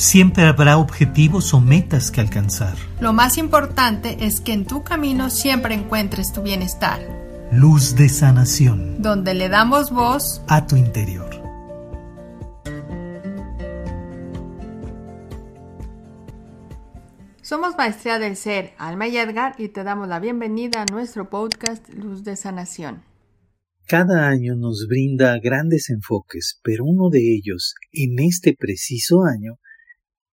[0.00, 2.74] Siempre habrá objetivos o metas que alcanzar.
[3.02, 7.02] Lo más importante es que en tu camino siempre encuentres tu bienestar.
[7.52, 9.02] Luz de sanación.
[9.02, 11.28] Donde le damos voz a tu interior.
[17.42, 21.86] Somos Maestría del Ser, Alma y Edgar, y te damos la bienvenida a nuestro podcast
[21.90, 23.02] Luz de Sanación.
[23.86, 29.58] Cada año nos brinda grandes enfoques, pero uno de ellos, en este preciso año,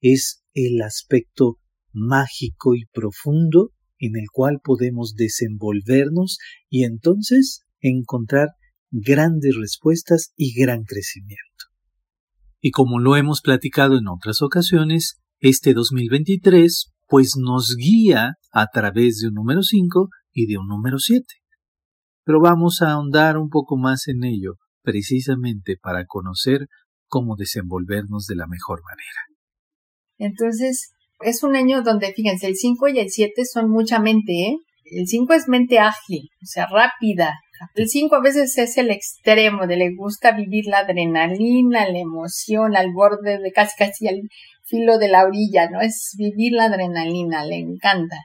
[0.00, 1.58] es el aspecto
[1.92, 8.48] mágico y profundo en el cual podemos desenvolvernos y entonces encontrar
[8.90, 11.42] grandes respuestas y gran crecimiento.
[12.60, 19.20] Y como lo hemos platicado en otras ocasiones, este 2023 pues nos guía a través
[19.20, 21.24] de un número 5 y de un número 7.
[22.24, 26.66] Pero vamos a ahondar un poco más en ello, precisamente para conocer
[27.06, 29.25] cómo desenvolvernos de la mejor manera.
[30.18, 34.56] Entonces, es un año donde, fíjense, el 5 y el 7 son mucha mente, ¿eh?
[34.84, 37.34] El 5 es mente ágil, o sea, rápida.
[37.74, 42.76] El 5 a veces es el extremo de le gusta vivir la adrenalina, la emoción,
[42.76, 44.20] al borde de casi casi al
[44.64, 45.80] filo de la orilla, ¿no?
[45.80, 48.16] Es vivir la adrenalina, le encanta.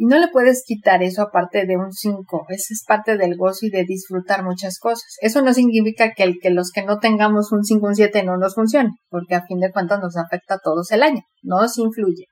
[0.00, 2.46] Y no le puedes quitar eso aparte de un 5.
[2.48, 5.04] Esa es parte del gozo y de disfrutar muchas cosas.
[5.20, 8.38] Eso no significa que, el, que los que no tengamos un 5 un 7 no
[8.38, 12.24] nos funcione, porque a fin de cuentas nos afecta a todos el año, nos influye.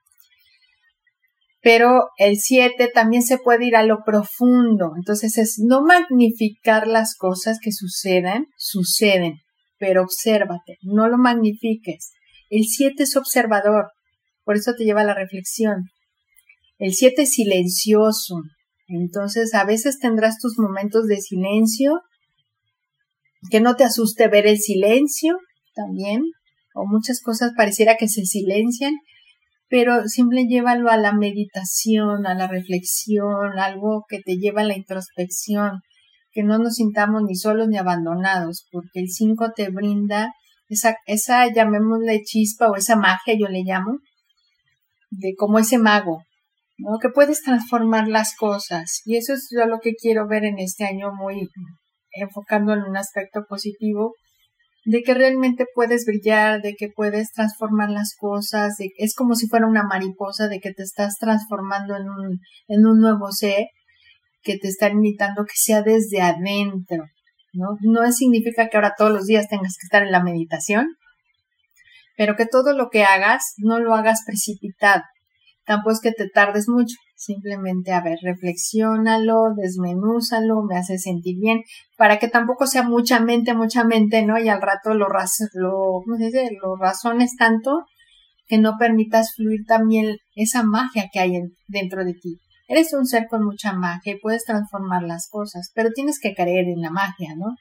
[1.61, 4.93] Pero el 7 también se puede ir a lo profundo.
[4.97, 9.35] Entonces es no magnificar las cosas que suceden, suceden,
[9.77, 12.13] pero obsérvate, no lo magnifiques.
[12.49, 13.91] El 7 es observador,
[14.43, 15.83] por eso te lleva a la reflexión.
[16.79, 18.35] El 7 es silencioso.
[18.87, 22.01] Entonces, a veces tendrás tus momentos de silencio.
[23.51, 25.37] Que no te asuste ver el silencio
[25.75, 26.23] también.
[26.73, 28.93] O muchas cosas pareciera que se silencian.
[29.67, 34.77] Pero siempre llévalo a la meditación, a la reflexión, algo que te lleva a la
[34.77, 35.81] introspección.
[36.31, 38.67] Que no nos sintamos ni solos ni abandonados.
[38.71, 40.31] Porque el 5 te brinda
[40.69, 43.97] esa, esa, llamémosle chispa o esa magia, yo le llamo,
[45.09, 46.23] de como ese mago,
[47.01, 49.01] Que puedes transformar las cosas.
[49.05, 51.49] Y eso es yo lo que quiero ver en este año muy
[52.11, 54.15] enfocando en un aspecto positivo,
[54.85, 59.67] de que realmente puedes brillar, de que puedes transformar las cosas, es como si fuera
[59.67, 63.67] una mariposa, de que te estás transformando en un, en un nuevo ser,
[64.41, 67.03] que te está invitando que sea desde adentro,
[67.53, 67.77] ¿no?
[67.81, 70.87] No significa que ahora todos los días tengas que estar en la meditación,
[72.15, 75.03] pero que todo lo que hagas no lo hagas precipitado,
[75.69, 81.61] tampoco es que te tardes mucho, simplemente a ver, reflexiónalo, desmenúzalo, me hace sentir bien,
[81.95, 84.39] para que tampoco sea mucha mente, mucha mente, ¿no?
[84.39, 85.05] Y al rato lo,
[85.53, 87.85] lo, lo razones tanto
[88.47, 91.33] que no permitas fluir también esa magia que hay
[91.67, 92.39] dentro de ti.
[92.71, 96.65] Eres un ser con mucha magia y puedes transformar las cosas, pero tienes que creer
[96.65, 97.55] en la magia, ¿no?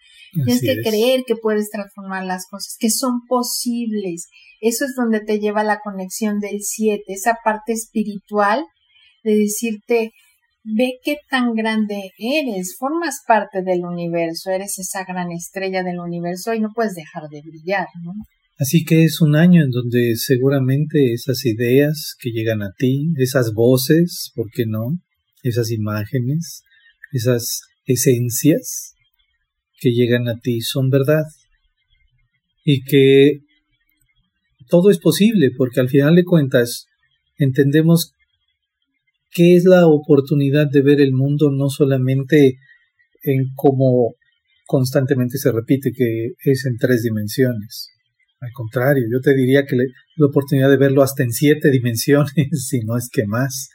[0.45, 4.29] tienes que creer que puedes transformar las cosas, que son posibles.
[4.61, 8.67] Eso es donde te lleva la conexión del siete, esa parte espiritual
[9.25, 10.13] de decirte,
[10.63, 16.53] ve qué tan grande eres, formas parte del universo, eres esa gran estrella del universo
[16.53, 18.13] y no puedes dejar de brillar, ¿no?
[18.59, 23.53] Así que es un año en donde seguramente esas ideas que llegan a ti, esas
[23.55, 25.01] voces, ¿por qué no?
[25.45, 26.65] Esas imágenes,
[27.13, 28.95] esas esencias
[29.81, 31.23] que llegan a ti son verdad.
[32.65, 33.41] Y que
[34.69, 36.87] todo es posible, porque al final de cuentas
[37.37, 38.13] entendemos
[39.31, 42.59] qué es la oportunidad de ver el mundo no solamente
[43.23, 44.17] en cómo
[44.67, 47.91] constantemente se repite que es en tres dimensiones,
[48.41, 52.81] al contrario, yo te diría que la oportunidad de verlo hasta en siete dimensiones, si
[52.81, 53.69] no es que más.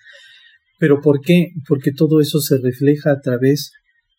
[0.79, 1.49] Pero ¿por qué?
[1.67, 3.71] Porque todo eso se refleja a través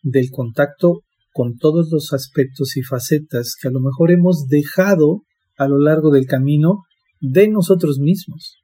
[0.02, 1.00] del contacto
[1.32, 5.22] con todos los aspectos y facetas que a lo mejor hemos dejado
[5.56, 6.84] a lo largo del camino
[7.20, 8.58] de nosotros mismos.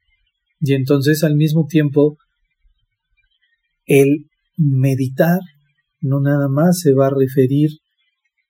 [0.61, 2.17] Y entonces al mismo tiempo
[3.87, 4.27] el
[4.57, 5.41] meditar
[6.01, 7.71] no nada más se va a referir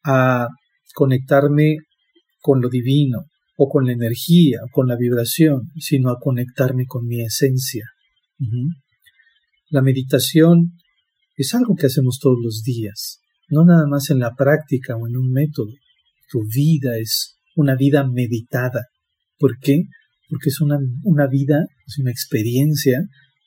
[0.05, 0.49] a
[0.94, 1.76] conectarme
[2.40, 3.26] con lo divino,
[3.56, 7.84] o con la energía, o con la vibración, sino a conectarme con mi esencia.
[9.69, 10.72] La meditación
[11.37, 15.16] es algo que hacemos todos los días, no nada más en la práctica o en
[15.16, 15.72] un método.
[16.31, 18.86] Tu vida es una vida meditada.
[19.38, 19.84] ¿Por qué?
[20.28, 23.02] Porque es una, una vida, es una experiencia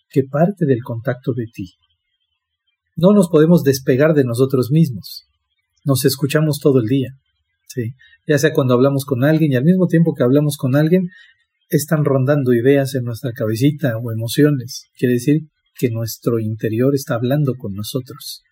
[0.09, 1.73] que parte del contacto de ti.
[2.95, 5.23] No nos podemos despegar de nosotros mismos.
[5.83, 7.09] Nos escuchamos todo el día.
[8.27, 11.09] Ya sea cuando hablamos con alguien y al mismo tiempo que hablamos con alguien,
[11.69, 14.85] están rondando ideas en nuestra cabecita o emociones.
[14.95, 15.41] Quiere decir
[15.75, 18.43] que nuestro interior está hablando con nosotros.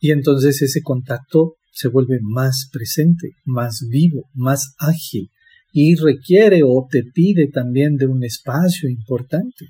[0.00, 5.30] Y entonces ese contacto se vuelve más presente, más vivo, más ágil
[5.72, 9.66] y requiere o te pide también de un espacio importante.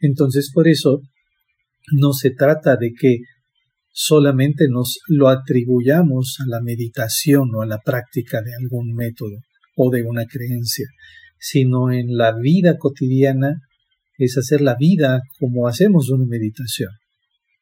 [0.00, 1.00] Entonces por eso
[1.92, 3.18] no se trata de que
[3.92, 9.36] solamente nos lo atribuyamos a la meditación o a la práctica de algún método
[9.76, 10.88] o de una creencia,
[11.38, 13.60] sino en la vida cotidiana
[14.18, 16.90] es hacer la vida como hacemos una meditación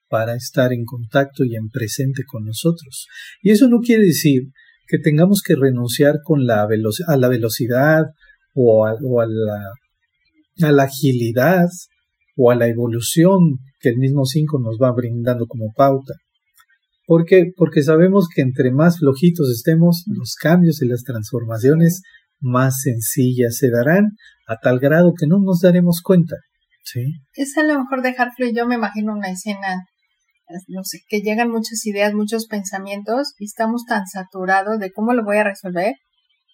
[0.09, 3.07] para estar en contacto y en presente con nosotros.
[3.43, 4.43] Y eso no quiere decir
[4.87, 8.03] que tengamos que renunciar con la a la velocidad
[8.55, 9.73] o, a, la,
[10.63, 11.69] a la agilidad
[12.41, 16.15] o a la evolución que el mismo 5 nos va brindando como pauta.
[17.05, 17.53] ¿Por qué?
[17.55, 22.03] Porque sabemos que entre más flojitos estemos, los cambios y las transformaciones
[22.41, 24.13] más sencillas se darán
[24.47, 26.37] a tal grado que no nos daremos cuenta.
[26.85, 27.01] ¿sí?
[27.35, 28.55] Es a lo mejor dejar fluir.
[28.57, 29.85] Yo me imagino una escena
[30.69, 35.25] no sé, que llegan muchas ideas, muchos pensamientos y estamos tan saturados de cómo lo
[35.25, 35.95] voy a resolver.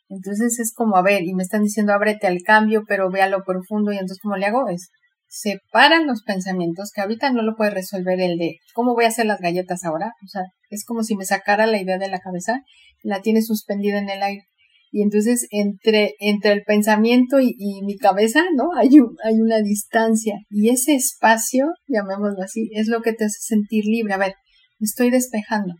[0.08, 3.28] Entonces es como, a ver, y me están diciendo ábrete al cambio, pero ve a
[3.28, 4.68] lo profundo y entonces ¿cómo le hago?
[4.68, 4.90] Es
[5.28, 9.26] separan los pensamientos que ahorita no lo puede resolver el de cómo voy a hacer
[9.26, 10.12] las galletas ahora.
[10.24, 12.62] O sea, es como si me sacara la idea de la cabeza,
[13.02, 14.44] la tiene suspendida en el aire.
[14.92, 18.70] Y entonces entre, entre el pensamiento y, mi cabeza, ¿no?
[18.76, 18.88] Hay,
[19.24, 20.36] hay una distancia.
[20.48, 24.14] Y ese espacio, llamémoslo así, es lo que te hace sentir libre.
[24.14, 24.34] A ver,
[24.78, 25.74] me estoy despejando.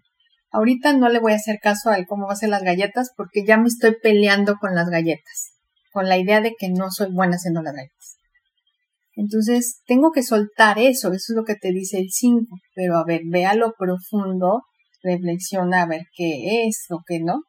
[0.51, 3.45] Ahorita no le voy a hacer caso al cómo va a ser las galletas porque
[3.47, 5.53] ya me estoy peleando con las galletas,
[5.93, 8.17] con la idea de que no soy buena haciendo las galletas.
[9.17, 13.05] Entonces, tengo que soltar eso, eso es lo que te dice el 5, pero a
[13.05, 14.63] ver, ve a lo profundo,
[15.03, 17.41] reflexiona a ver qué es o qué no,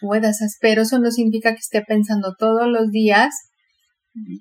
[0.00, 3.34] puedas, pero eso no significa que esté pensando todos los días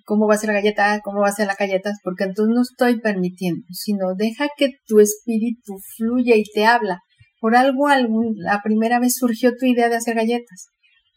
[0.05, 2.61] cómo va a ser la galleta, cómo va a ser las galletas, porque entonces no
[2.61, 6.99] estoy permitiendo, sino deja que tu espíritu fluya y te habla.
[7.39, 10.69] Por algo, algún, la primera vez surgió tu idea de hacer galletas.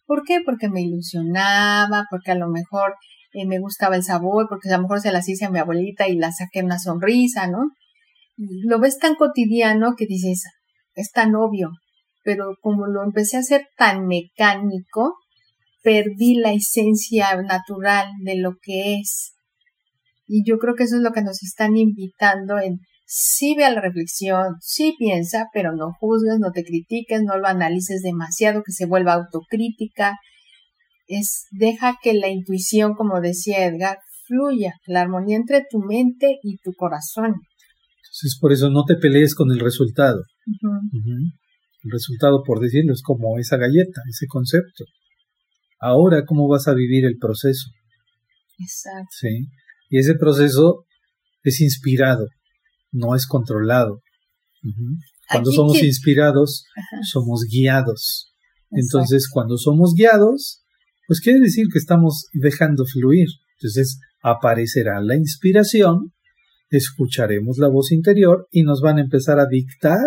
[0.07, 0.41] ¿Por qué?
[0.45, 2.95] Porque me ilusionaba, porque a lo mejor
[3.33, 6.09] eh, me gustaba el sabor, porque a lo mejor se las hice a mi abuelita
[6.09, 7.71] y la saqué una sonrisa, ¿no?
[8.37, 10.45] lo ves tan cotidiano que dices,
[10.95, 11.73] es tan obvio,
[12.25, 15.17] pero como lo empecé a hacer tan mecánico,
[15.83, 19.35] perdí la esencia natural de lo que es.
[20.27, 23.71] Y yo creo que eso es lo que nos están invitando en sí ve a
[23.71, 28.73] la reflexión, sí piensa, pero no juzgues, no te critiques, no lo analices demasiado, que
[28.73, 30.17] se vuelva autocrítica.
[31.13, 33.99] Es deja que la intuición, como decía Edgar,
[34.29, 37.35] fluya, la armonía entre tu mente y tu corazón.
[37.35, 40.23] Entonces, por eso no te pelees con el resultado.
[41.83, 44.85] El resultado, por decirlo, es como esa galleta, ese concepto.
[45.81, 47.71] Ahora, ¿cómo vas a vivir el proceso?
[48.59, 49.09] Exacto.
[49.11, 49.47] Sí.
[49.89, 50.85] Y ese proceso
[51.43, 52.29] es inspirado,
[52.93, 54.01] no es controlado.
[55.29, 56.65] Cuando somos inspirados,
[57.11, 58.33] somos guiados.
[58.71, 60.60] Entonces, cuando somos guiados,
[61.11, 63.27] pues quiere decir que estamos dejando fluir.
[63.59, 66.13] Entonces, aparecerá la inspiración,
[66.71, 70.07] escucharemos la voz interior y nos van a empezar a dictar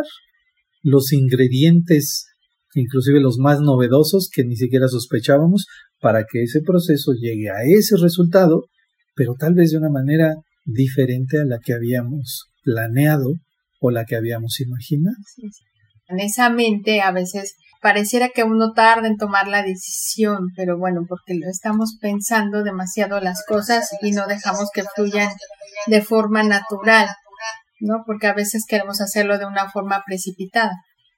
[0.82, 2.28] los ingredientes,
[2.74, 5.66] inclusive los más novedosos que ni siquiera sospechábamos,
[6.00, 8.68] para que ese proceso llegue a ese resultado,
[9.14, 13.34] pero tal vez de una manera diferente a la que habíamos planeado
[13.82, 15.18] o la que habíamos imaginado.
[16.08, 21.02] En esa mente a veces pareciera que uno tarda en tomar la decisión, pero bueno,
[21.08, 25.30] porque lo estamos pensando demasiado las cosas y no dejamos que fluyan
[25.88, 27.10] de forma natural.
[27.84, 28.04] ¿no?
[28.06, 30.72] Porque a veces queremos hacerlo de una forma precipitada.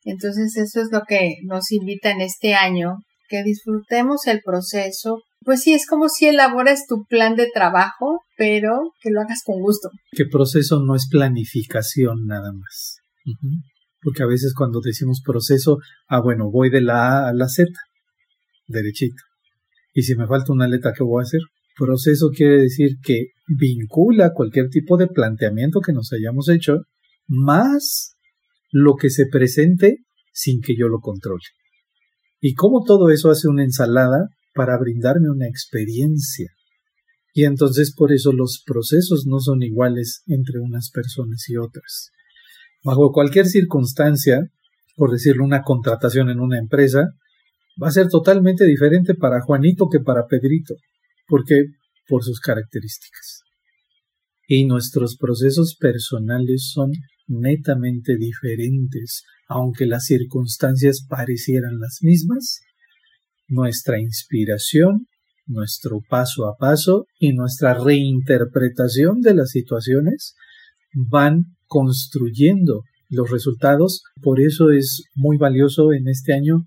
[0.04, 2.98] Entonces eso es lo que nos invita en este año,
[3.30, 5.22] que disfrutemos el proceso.
[5.42, 9.60] Pues sí, es como si elaboras tu plan de trabajo, pero que lo hagas con
[9.62, 9.90] gusto.
[10.12, 12.98] Que proceso no es planificación nada más.
[14.06, 17.72] Porque a veces cuando decimos proceso, ah, bueno, voy de la A a la Z,
[18.68, 19.24] derechito.
[19.94, 21.42] Y si me falta una letra, ¿qué voy a hacer?
[21.76, 26.84] Proceso quiere decir que vincula cualquier tipo de planteamiento que nos hayamos hecho
[27.28, 28.16] más
[28.72, 31.42] lo que se presente sin que yo lo controle.
[32.40, 36.52] Y cómo todo eso hace una ensalada para brindarme una experiencia.
[37.34, 42.12] Y entonces por eso los procesos no son iguales entre unas personas y otras.
[42.86, 44.42] Bajo cualquier circunstancia,
[44.96, 47.16] por decirlo, una contratación en una empresa,
[47.82, 50.76] va a ser totalmente diferente para Juanito que para Pedrito.
[51.28, 51.66] porque
[52.08, 53.42] Por sus características.
[54.48, 56.92] Y nuestros procesos personales son
[57.26, 62.62] netamente diferentes, aunque las circunstancias parecieran las mismas.
[63.48, 65.08] Nuestra inspiración
[65.48, 70.36] nuestro paso a paso y nuestra reinterpretación de las situaciones
[70.96, 74.02] van construyendo los resultados.
[74.22, 76.66] Por eso es muy valioso en este año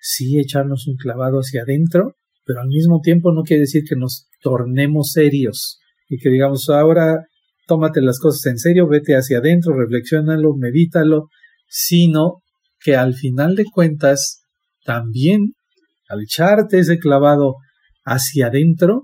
[0.00, 4.28] sí echarnos un clavado hacia adentro, pero al mismo tiempo no quiere decir que nos
[4.40, 7.26] tornemos serios y que digamos ahora
[7.66, 11.28] tómate las cosas en serio, vete hacia adentro, reflexiónalo, medítalo,
[11.68, 12.42] sino
[12.78, 14.42] que al final de cuentas
[14.84, 15.54] también
[16.08, 17.56] al echarte ese clavado
[18.04, 19.02] hacia adentro,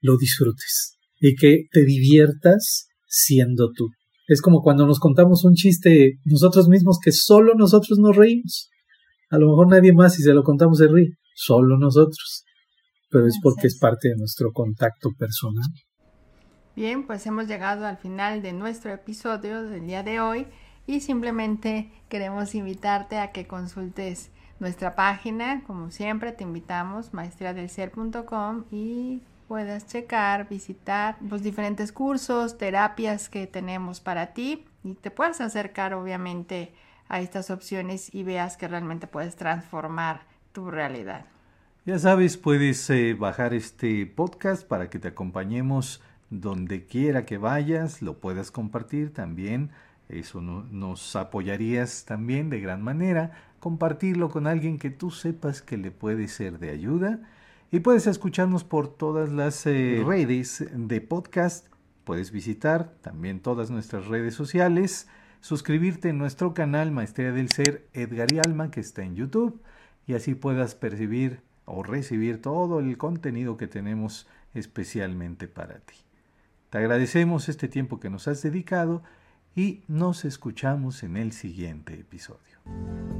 [0.00, 3.90] lo disfrutes y que te diviertas siendo tú.
[4.30, 8.70] Es como cuando nos contamos un chiste nosotros mismos que solo nosotros nos reímos.
[9.28, 12.44] A lo mejor nadie más si se lo contamos se ríe, solo nosotros.
[13.10, 15.66] Pero es porque es parte de nuestro contacto personal.
[16.76, 20.46] Bien, pues hemos llegado al final de nuestro episodio del día de hoy
[20.86, 29.22] y simplemente queremos invitarte a que consultes nuestra página, como siempre te invitamos, maestriadelser.com y
[29.50, 35.92] puedas checar, visitar los diferentes cursos, terapias que tenemos para ti y te puedas acercar
[35.92, 36.72] obviamente
[37.08, 40.20] a estas opciones y veas que realmente puedes transformar
[40.52, 41.24] tu realidad.
[41.84, 48.02] Ya sabes, puedes eh, bajar este podcast para que te acompañemos donde quiera que vayas,
[48.02, 49.70] lo puedas compartir también.
[50.08, 55.90] Eso nos apoyarías también de gran manera compartirlo con alguien que tú sepas que le
[55.90, 57.18] puede ser de ayuda.
[57.72, 61.68] Y puedes escucharnos por todas las eh, redes de podcast.
[62.02, 65.08] Puedes visitar también todas nuestras redes sociales.
[65.40, 69.62] Suscribirte en nuestro canal Maestría del Ser Edgar y Alma que está en YouTube.
[70.08, 75.94] Y así puedas percibir o recibir todo el contenido que tenemos especialmente para ti.
[76.70, 79.04] Te agradecemos este tiempo que nos has dedicado
[79.54, 83.19] y nos escuchamos en el siguiente episodio.